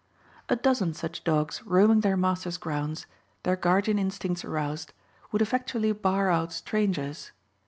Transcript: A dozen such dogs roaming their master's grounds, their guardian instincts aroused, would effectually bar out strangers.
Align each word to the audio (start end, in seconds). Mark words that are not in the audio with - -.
A 0.49 0.55
dozen 0.55 0.95
such 0.95 1.23
dogs 1.23 1.61
roaming 1.63 1.99
their 1.99 2.17
master's 2.17 2.57
grounds, 2.57 3.05
their 3.43 3.55
guardian 3.55 3.99
instincts 3.99 4.43
aroused, 4.43 4.93
would 5.31 5.43
effectually 5.43 5.91
bar 5.91 6.31
out 6.31 6.51
strangers. 6.51 7.31